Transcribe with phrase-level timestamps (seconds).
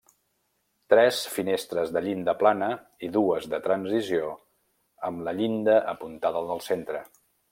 [0.93, 2.69] Tres finestres de llinda plana
[3.07, 4.33] i dues de transició,
[5.11, 7.05] amb la llinda apuntada del centre.